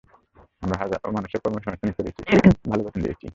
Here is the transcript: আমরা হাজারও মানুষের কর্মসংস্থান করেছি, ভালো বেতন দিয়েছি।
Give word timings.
আমরা 0.61 0.75
হাজারও 0.81 1.11
মানুষের 1.17 1.39
কর্মসংস্থান 1.43 1.89
করেছি, 1.97 2.21
ভালো 2.69 2.81
বেতন 2.85 3.01
দিয়েছি। 3.05 3.27